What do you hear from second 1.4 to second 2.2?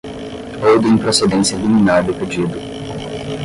liminar do